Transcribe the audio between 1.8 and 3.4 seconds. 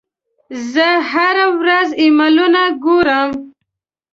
ایمیلونه ګورم.